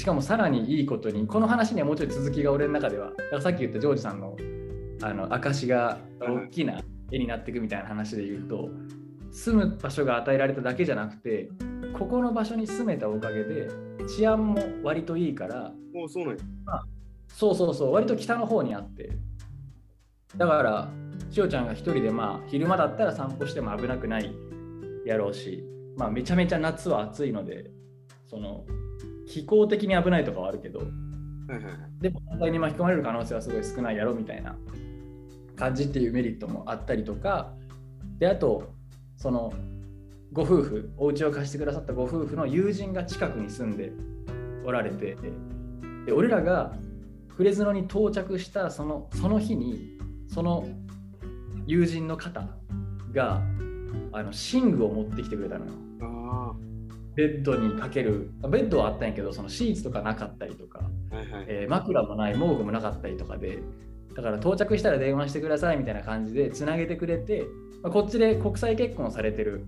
[0.00, 4.34] しかもさらにいいことにこの話にはもうちょい続きが俺の中ではだからさっき言ったジョージさんの
[5.02, 6.80] あの証が大きな
[7.12, 8.70] 絵になっていくみたいな話で言うと
[9.30, 11.50] 住む場所が与えられただけじゃなくて
[11.98, 13.68] ここの場所に住めたおかげで
[14.08, 16.42] 治安も割といいからもうそうなんや。
[17.28, 19.10] そうそうそう割と北の方にあって
[20.34, 20.88] だから
[21.30, 24.34] しおちゃんが一人でまあ昼間だったら散歩しても危なくない
[25.04, 25.62] やろうし
[25.98, 27.70] まあめちゃめちゃ夏は暑いので
[28.26, 28.64] その
[29.30, 30.82] 気候的に危ないとかはあるけど。
[32.00, 34.56] でも問題に巻き込まれる可能性はすごい少ないやろみたいな
[35.56, 37.52] 感じっていうメリットもあったりとか
[38.18, 38.72] であと
[39.16, 39.52] その
[40.32, 43.90] ご夫婦お家を貸してくださったご夫婦の友人が近くに住んで
[44.64, 45.16] おられて
[46.06, 46.72] で俺らが
[47.28, 50.68] フレズノに到着したそのその日にその
[51.66, 52.46] 友人の方
[53.12, 53.42] が
[54.12, 55.72] あの寝具を持ってきてくれたのよ。
[57.12, 60.80] あベッドにかけるベッドはあったんやけどそのシーツとかなかったりとか
[61.12, 61.16] あ。
[61.16, 61.44] はいはい。
[61.48, 63.58] えー枕もない毛布もなかったりとかで
[64.14, 67.46] だから到着したら電話してくださいみたいな感じでつなげてくれて、
[67.82, 69.66] まあこっちで国際結婚されてる、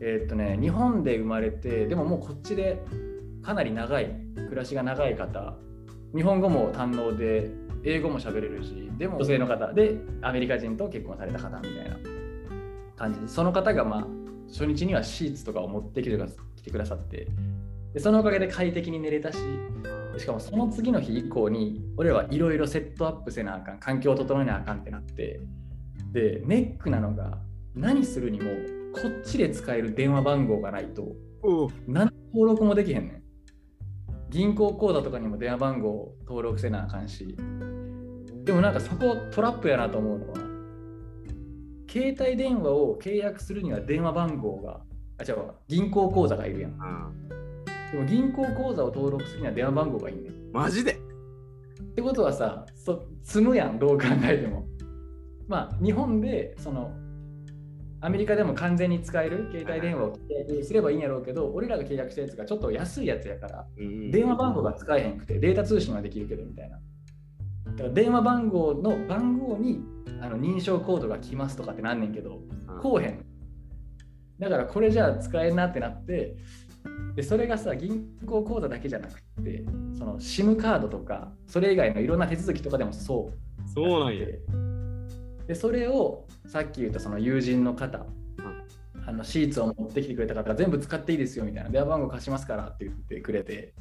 [0.00, 2.82] えーっとね、日本で生まれてでももうこっちで
[3.42, 5.56] かなり長い暮らしが長い方
[6.14, 7.50] 日本語も堪能で
[7.84, 11.96] 英語も喋れるしでも女性の方でアメリカ人と結婚された方みたいな
[12.96, 14.06] 感じでその方がまあ
[14.48, 17.26] 初日にはシーツとかを持ってきてくだ来てくださって。
[17.92, 19.38] でそのおかげで快適に寝れたし
[20.18, 25.40] しかもその次の日以降に俺らはいろいろセットアップせなあかん環境を整えなあかんってなって
[26.12, 27.38] でネックなのが
[27.74, 28.50] 何するにも
[28.92, 31.14] こっちで使える電話番号がないと
[31.86, 33.22] 何の登録もできへんねん。
[34.28, 37.36] 銀行口座とかにも電話番号を登録せなあかんし
[38.44, 40.38] でもなんかそこトラップやなと思うのは
[41.90, 44.80] 携帯電話を契約するには電話番号が
[45.18, 45.54] あ違うわ。
[45.66, 46.76] 銀行口座がいるやん。
[46.80, 47.10] あ
[47.92, 50.32] でも銀行口座を登録するには電話番号がいいねん。
[50.32, 50.92] ーマジで？
[50.92, 50.96] っ
[51.94, 54.66] てことはさそ積むやんどう考えても。
[55.48, 56.92] まあ日本でその
[58.00, 60.18] アメリカでも完全に使える携帯電話を契
[60.54, 66.78] 約すればいいんやろうけど俺らが契約したやつがちょっと安いやつやからうん電話番号が使えへんくてデータ通信はできるけどみたいな。
[67.72, 69.80] だから電話番号の番号に
[70.20, 72.40] あの認証コードが来ますとかってなんねんけど
[72.80, 73.24] こうへん
[74.38, 76.36] だからこれじゃあ使えんなってなって
[77.14, 79.64] でそれがさ銀行口座だけじゃなくて
[79.98, 84.26] その SIM カードとかそれ以外のいろんな手続きとかでもそうそうなんや。
[85.46, 88.04] でそれをさっき言ったその友人の方、
[89.06, 93.72] あのシーツを持ってきてくれた方が全部使っていいですよみたいな電話番号貸しますからって言ってくれて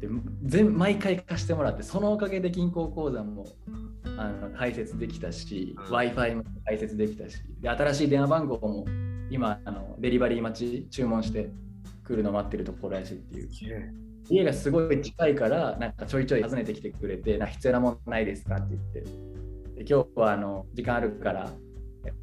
[0.00, 0.08] で
[0.42, 3.46] 全毎回貸してもらってそのおかげで銀行口座も
[4.16, 8.86] あの開設できたし、うん w i f i も開設できたしで新しい電話番号も
[9.30, 11.50] 今あのデリバリー待ち注文して
[12.06, 13.94] 来るの待ってるところやしっていう。
[14.30, 19.00] 家がすごい近いからなんかちょいちょい訪ねてきてくれてな必要なものないですかって言って。
[19.00, 21.50] で今日はあの時間あるから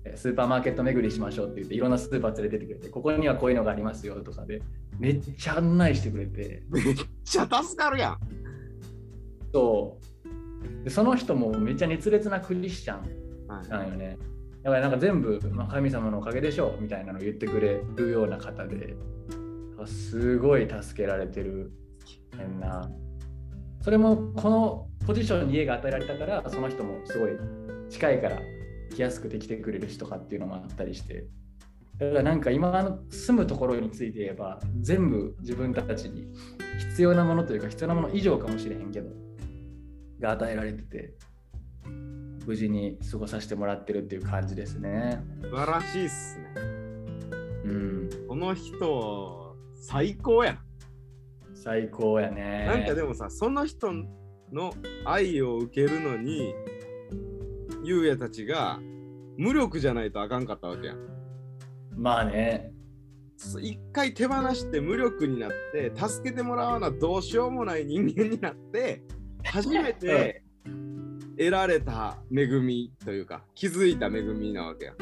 [0.06, 4.62] えスーパーマーケット巡りしましょうって言っていろんなスーパー連れてってくれてここにはこういうのがありますよとかで
[5.00, 6.64] めっちゃ案内してくれて。
[6.70, 6.84] めっ
[7.24, 8.20] ちゃ助かるやん。
[9.54, 9.98] そ
[10.82, 10.84] う。
[10.84, 13.00] でその人もめっちゃ熱烈なクリスチャン
[13.48, 13.70] はい。
[13.70, 14.18] なんよね
[14.64, 18.96] だからなんか全部、まあ、神様のおかげでしょうみたいなのを言ってくれるような方で
[19.86, 21.72] すごい助けられてる
[22.38, 22.90] ねんな。
[23.82, 27.32] それもこのポジションに家が与えられたからその人もすごい
[27.90, 28.40] 近いから
[28.96, 31.26] 来やすくできてくれる人かっていうのもあったりして。
[31.98, 36.26] だからなんか今の住むところについて言えば全部自分たちに
[36.92, 39.10] 必要なものというか必要なもの以上かもしれへんけど
[40.20, 41.14] が与えられてて。
[42.46, 45.24] 無事に過ごさせてもらってるっていう感じですね。
[45.42, 46.46] 素晴らしいっすね。
[47.66, 50.60] うん、この人、最高やん。
[51.54, 52.66] 最高やね。
[52.66, 53.92] なんかでもさ、その人
[54.52, 54.74] の
[55.06, 56.54] 愛を受けるのに、
[57.84, 58.80] ゆうやたちが
[59.38, 60.98] 無力じゃないとあかんかったわけやん。
[61.96, 62.72] まあね。
[63.60, 69.04] 一回手放して無力になって、助けてもらわなどうしようもない人間になって、
[69.44, 70.44] 初めて
[71.42, 74.98] 得られた恵みというか、気づいた恵みなわけやん。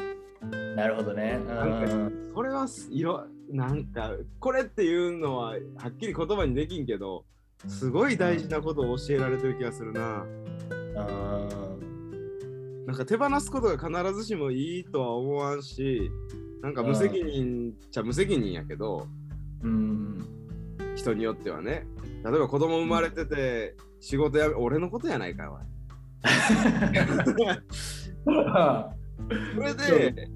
[0.74, 1.38] なるほどね。
[1.44, 5.56] うなんかん、それはすいろなんかこれっていうのはは
[5.88, 7.26] っきり言葉にできんけど
[7.68, 10.22] すごい大事なことを教えられてる気がするな。
[10.22, 10.40] うん
[12.86, 16.10] なんか手放すことが必ずしもいいとは思わんし
[16.62, 19.06] なんか無責任っちゃ無責任やけど
[19.62, 20.26] うん。
[20.96, 21.86] 人によってはね
[22.24, 25.60] 例えば子供生まれてて仕事やめ俺のことやないかおい
[28.24, 30.28] それで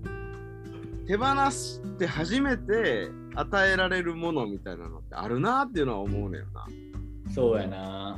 [1.07, 6.67] 手放して初めて与えられるものみたいなのってあるなっていうのは思うねんな。
[7.35, 8.17] そうやな。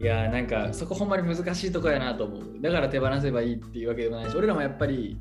[0.00, 2.60] いやーなんかそこほんまに難しいとこやなと思う。
[2.60, 5.16] だから手放せばいいっていうわけでもないし、俺らもやっぱり、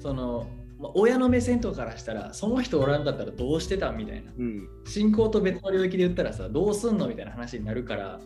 [0.00, 0.48] その、
[0.80, 4.32] まあ親の目線とかからしたら、その人おらんかったらどうしてたんみたいな。
[4.36, 4.68] うん。
[4.84, 8.20] 信仰と別の領域で言ったらさ、どうすんのみたいな話になるから、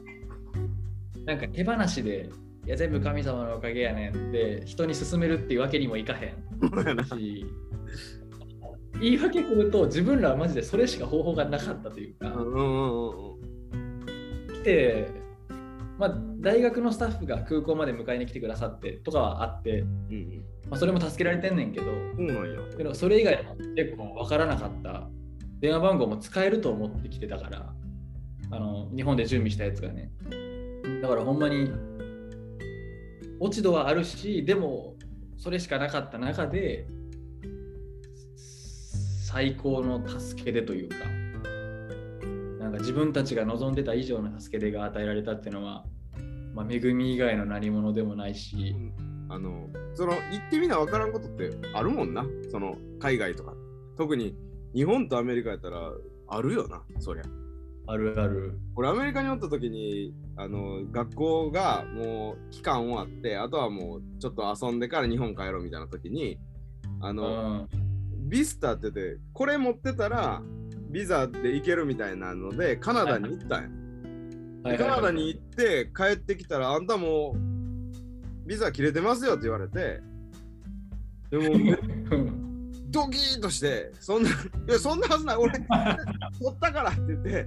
[1.26, 2.30] なんか手放しで、
[2.66, 7.04] いや全部神様のおかげやねんって人に勧めるっていうわけにもいかへん。
[7.18, 7.46] し
[9.00, 12.32] 言い訳すると自分らはマジでそれしか方法がなかったというか。
[14.54, 15.08] 来て、
[15.98, 22.76] まあ、大学のスタッフが空港まで迎えに来てくださってとかはあって、うんまあ、それも助けられてんねんけどうん。
[22.76, 25.08] けどそれ以外は結構分からなかった
[25.58, 27.72] 電話番号も使えると思ってきてたから
[28.50, 30.10] あの日本で準備したやつがね
[31.02, 31.70] だからほんまに
[33.40, 34.94] 落ち度はあるしでも
[35.36, 36.86] それしかなかった中で
[39.26, 40.96] 最高の助け出というか
[42.62, 45.84] なんか自分たちが望んでた以上の助け出が与えられたっていうのは、
[46.54, 48.76] まあ、恵み以外の何物でもないし、
[49.28, 52.24] あの、その、行ってみな分からんことってあるもんな。
[52.50, 53.54] その、海外とか。
[53.96, 54.36] 特に
[54.74, 55.90] 日本とアメリカやったら
[56.28, 57.24] あるよな、そりゃ。
[57.86, 58.58] あるある。
[58.76, 66.38] 俺アメリカにおった時にあの学校がもう期間終わってあとはもうちょっと遊んでから日本帰ろうみたいな時に
[67.00, 67.68] あうの、ん。
[68.28, 70.40] ビスタっててこれ持ってたら
[70.90, 73.68] ビザで行けるみたいなのでカナダに行ったんや、
[74.70, 74.74] はいはい。
[74.74, 80.00] はいカナダに行って帰ってきたらあんたもうビザ切れてますよって言われて
[81.30, 82.48] でもうん
[82.92, 84.32] ドキーンとしてそんない
[84.68, 85.36] やそんなはずない。
[85.36, 87.46] 俺取ったからって言って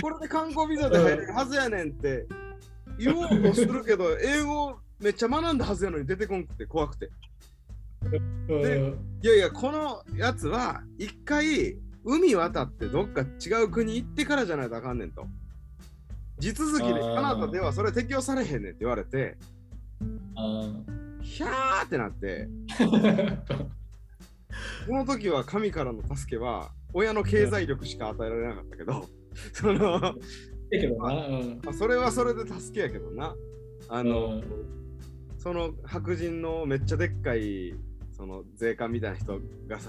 [0.00, 2.26] これで観光ビザで入れるはずやねんって
[2.98, 7.10] 言おうとするけど英語めっちゃ学んだはずやのに出てこんくて怖くて。
[8.48, 15.26] でいやいやこのやつは一回海渡ってどっか違う国行ってからじゃないとあかんねんと。
[16.38, 19.36] 地続きでカナダではそれ適用されへんねんって言われて
[20.00, 22.48] うんひゃーってなって
[24.86, 29.06] この時は神からの助けは親の経済力しか与えられなかったけど、
[29.52, 30.14] そのだ
[30.70, 33.34] けどな、うんまあそれはそれで助けやけどな。
[33.88, 34.44] あの、うん
[35.38, 37.74] その白人のめっちゃでっかい
[38.12, 39.88] その税関みたいな人がさ、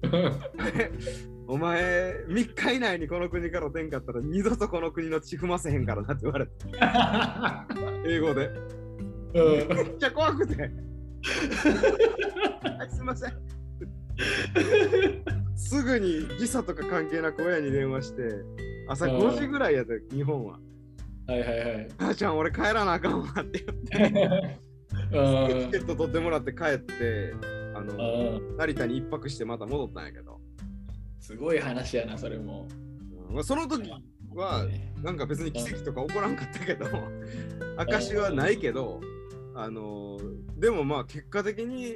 [1.48, 6.52] お前3日以内にこの国から出んかったら二度とこの国の血踏ませへんからなって言われて、
[8.06, 8.48] 英語で。
[9.34, 10.54] うんめっちゃ怖くて。
[10.62, 10.68] は
[12.84, 13.32] いすいません。
[15.56, 18.22] すぐに時差とか関係なく親に電話して、
[18.88, 19.18] 朝うん。
[19.18, 20.58] 5時ぐらいやで、日本は。
[21.26, 21.88] はいはいはい。
[21.98, 24.58] 母ちゃん、俺帰らなあかんわって言って、
[25.70, 27.34] チケット取ってもらって帰って、
[27.74, 28.56] あの、うん。
[28.56, 30.40] 成田に一泊してまた戻ったんやけど、
[31.20, 32.66] すごい話やな、それも。
[33.28, 33.34] うん。
[33.34, 33.88] まあ、その時
[34.34, 34.66] は、
[35.02, 36.86] なんか別に奇跡とか起こらんかったけど、
[37.76, 39.00] 証はないけど、
[39.54, 40.18] あの
[40.56, 41.94] でもまあ結果的に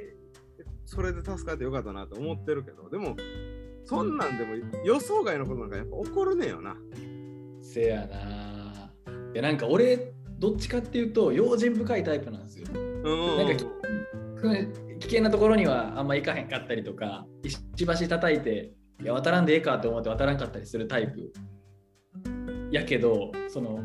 [0.85, 3.15] それで助かってよかったなと思ってるけど、でも
[3.85, 6.75] そんなんでも予想外のことなんかやっぱ起こるねんよな。
[7.61, 8.91] せやな。
[9.33, 12.67] いや、なんか俺、どっちかっていうと、用心深いタイプなんですよ。
[12.73, 13.65] うんなんか
[14.99, 21.31] 危険なところにはあんま行かへんかったりとか、石橋叩いて、いや、渡らんでええかと思って渡らんかったりするタイプ。
[22.71, 23.83] やけど、その、は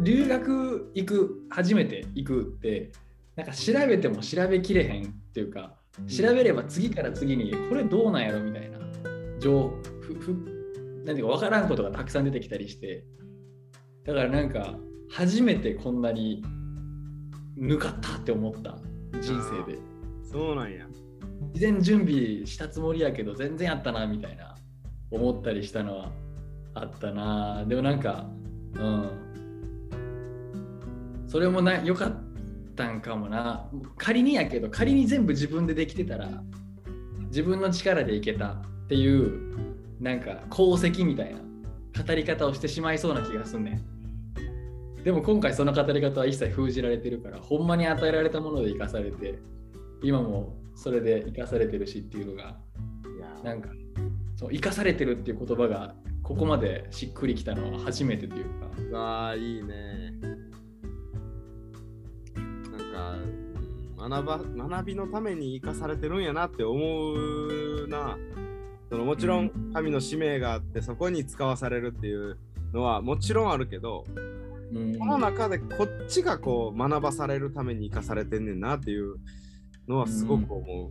[0.00, 2.92] 留学行く、初めて行くって、
[3.36, 5.76] なんか調べても調べきれへんっていうか、
[6.08, 8.78] 調べれば次から次に、これどうなんやろみたいな、
[9.40, 10.32] 情ふふ
[11.04, 13.04] なんていうか分からんことがたくさん出てきたりして、
[14.04, 14.78] だからなんか、
[15.10, 16.42] 初めてこんなに
[17.58, 18.78] 抜かったって思った
[19.20, 19.78] 人生で。
[20.22, 20.86] そうなんや。
[21.52, 24.56] 事前準備したつもりやけど全然やったなみたいな
[25.10, 26.12] 思ったりしたのは
[26.74, 27.64] あったな。
[27.66, 28.28] でもなんか
[28.74, 29.10] うん。
[31.28, 32.23] それもな良かっ
[32.74, 33.68] たんかもな。
[33.96, 36.42] 仮にやけど仮に全部自分でできてたら
[37.26, 39.56] 自分の力でいけたっていう
[40.00, 41.40] なんか功績みたいな
[42.04, 45.02] 語り方をしてしまいそうな気がすんねん。
[45.02, 49.38] でも今回その語り方は一切封じられてるからほんまに与えられたもので生かされて
[50.02, 52.56] 今もそれで生かされてるしっていうのが
[53.42, 53.68] なんか
[54.36, 58.44] そう生かされてるっていう言葉がここまでしっくりきたのは初めてという
[58.90, 58.98] か。
[58.98, 60.03] ああ、いいね。
[64.08, 68.16] 学ば学びのために生かされてるんやなって思うな。
[68.90, 72.38] そのもちろん神の使命があってそこに使わされるっていう
[72.72, 74.04] のはもちろんあるけど、
[74.72, 79.16] うんこの中でこっちがこう学ばされるために生かされてんねんなっていう
[79.86, 80.90] のはすごく思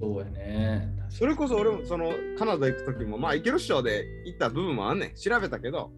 [0.00, 0.88] そうやね。
[1.08, 5.90] それこそ俺もそのカナダ行く時もまあ行けるっしょで行った部分もあんねん調べたけど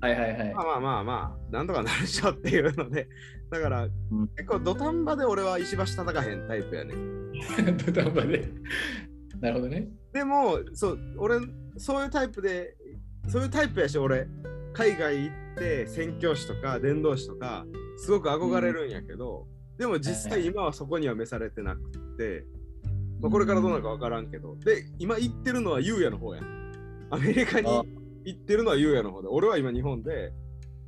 [0.00, 0.64] はいはいはいまあ。
[0.64, 3.08] まあまあまあなんとかなるっしょっていうので
[3.52, 3.90] だから、ん。
[4.36, 7.32] 結構土壇場で俺は石橋叩かへんタイプやねん。
[7.76, 8.48] 土壇場で。
[9.40, 9.88] なるほどね。
[10.12, 11.38] でもそう俺
[11.76, 12.76] そういうタイプで
[13.28, 14.26] そういうタイプやし俺。
[14.74, 17.66] 海外行って宣教師とか伝道師とか
[17.98, 22.46] すごく憧れるんやけど、でも実際今はそこには召されてなくって、
[23.20, 26.40] まあ、これからどうなるか分からんけど、で今行ってるのはユーヤの方や
[27.10, 27.82] アメリカにあ。
[28.24, 29.28] 行ってるのはユーヤの方で。
[29.28, 30.32] 俺は今日本で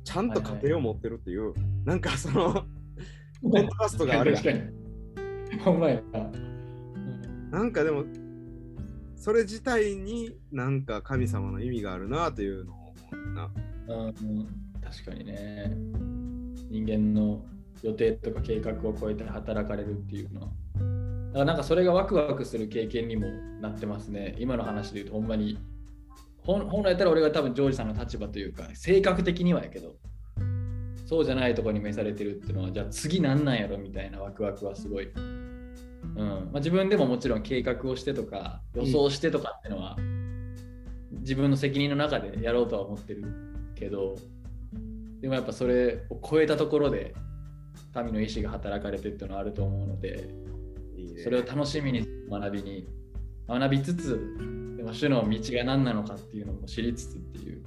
[0.03, 1.53] ちゃんと家庭を持ってるっていう、
[1.85, 2.65] なんかその
[3.41, 4.63] コントラストがあるやん確か
[5.55, 5.59] に。
[5.59, 7.59] ほんまやな。
[7.59, 8.03] なんかでも
[9.15, 12.75] それ自体になんか神様の意味があるなというのを
[13.11, 13.51] 思うな。
[13.87, 14.47] うん、
[14.83, 15.73] 確かにね。
[16.69, 17.45] 人間の
[17.83, 20.47] 予定とか計画を超えて働かれるっていうのは。
[20.47, 20.53] だ
[21.33, 23.27] からなんかそれがワクワクする経験にも
[23.61, 24.35] なってますね。
[24.39, 25.59] 今の話で言うとほんまに。
[26.43, 29.95] 本本来やったら俺が多分ジョージさんの立場というか、性格的にはやけど、
[31.05, 35.05] そうじゃないところに召されてるっていうのは、じゃあ次なんなんやろみたいなワクワクはすごい。
[35.05, 36.17] うん。
[36.17, 39.97] まあ、自分でももちろん計画をしてとか予想してとかっていうのは、
[41.25, 43.25] 自分の責任の中でやろうとは思ってる
[43.73, 44.15] けど
[45.21, 47.15] でもやっぱそれを超えたところで
[47.93, 50.29] 神の意志が働かれてっていうのはあると思うので
[51.23, 52.87] それを楽しみに学びに
[53.47, 54.37] 学びつつ
[54.77, 57.63] でも主の道が何なのかっていうのも知りつつっていう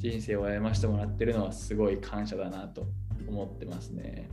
[0.00, 2.86] 人生を歩ましてもらってるのはすごい感謝だなと
[3.28, 4.28] 思ってますね。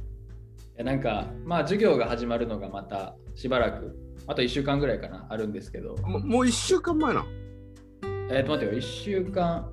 [0.75, 3.97] いやなんかまあ授業が始まるのがまたしばらく
[4.27, 7.25] あと1週間ぐらいかなあるんですけどももう1週間前な。
[8.29, 9.69] えっ、と待ってよ、1週間、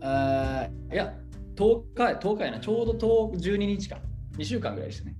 [0.00, 1.14] あーいや、
[1.54, 3.98] 10日、10日やな、ちょうど10 12日か、
[4.36, 5.14] 2週間ぐらいですね。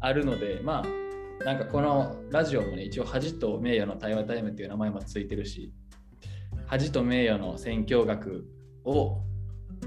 [0.00, 5.72] あるので、まあ、なんかこのラジオもね、一応、恥と名誉の対話タイムっていう名前もついてるし、
[6.66, 8.46] 恥と名誉の宣教学
[8.84, 9.20] を、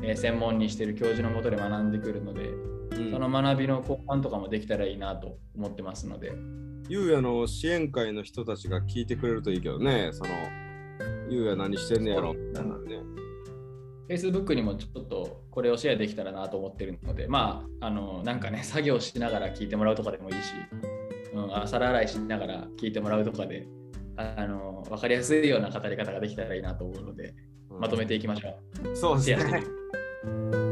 [0.02, 2.52] えー専門にしている教授のもとで学んでくるので、
[3.12, 6.34] その学びの交換とかもできたらいいなと思ってますので、
[6.88, 10.30] ゆうやの支援会の人たちが聞いてくれるといいけどね、その、
[11.30, 13.00] ゆうや何してんねやろみたいなね。
[14.08, 20.54] Facebook にもちょっとこれをシェアできたらなと思ってるので、まあ、あの、なんかね、作業しながら聞いてもらうとかでもいいし、
[21.34, 23.68] うん、あ皿洗いしながら聞いてもらうとかで、
[24.18, 27.34] ああの、わかりやすいような語り方ができたらいいなと思うので、
[27.80, 28.96] まとめていきましょう。
[28.96, 29.62] そうですね
[30.24, 30.65] く。